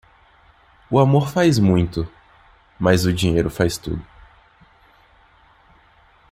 O 0.89 0.97
amor 0.97 1.29
faz 1.29 1.59
muito, 1.59 2.11
mas 2.79 3.05
o 3.05 3.13
dinheiro 3.13 3.51
faz 3.51 3.77
tudo. 3.77 4.03